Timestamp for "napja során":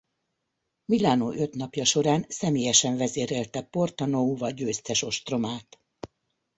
1.55-2.25